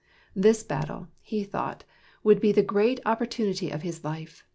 This 0.35 0.63
battle, 0.63 1.09
he 1.21 1.43
thought, 1.43 1.83
would 2.23 2.41
be 2.41 2.51
the 2.51 2.63
great 2.63 2.99
opportunity 3.05 3.69
of 3.69 3.83
his 3.83 4.03
life. 4.03 4.43